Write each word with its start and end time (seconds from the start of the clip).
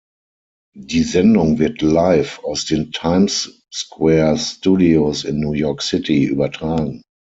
Die 0.73 1.03
Sendung 1.03 1.59
wird 1.59 1.83
live 1.83 2.39
aus 2.43 2.65
den 2.65 2.91
Times 2.91 3.61
Square 3.71 4.35
Studios 4.39 5.23
in 5.23 5.39
New 5.39 5.51
York 5.53 5.83
City 5.83 6.23
übertragen. 6.23 7.03